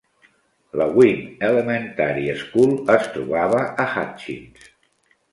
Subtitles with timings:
[0.79, 1.19] La Winn
[1.49, 4.65] Elementary School es trobava a Hutchins.